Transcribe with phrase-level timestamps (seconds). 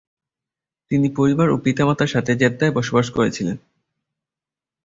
[0.91, 3.57] তিনি পরিবার ও পিতামাতার সাথে জেদ্দায় বসবাস করছিলেন।